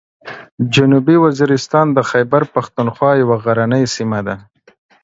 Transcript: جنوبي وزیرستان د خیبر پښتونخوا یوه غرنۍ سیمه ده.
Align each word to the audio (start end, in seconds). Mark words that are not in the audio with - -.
جنوبي 0.73 1.15
وزیرستان 1.25 1.85
د 1.93 1.99
خیبر 2.09 2.41
پښتونخوا 2.55 3.11
یوه 3.21 3.37
غرنۍ 3.43 3.83
سیمه 3.95 4.19
ده. 4.27 4.35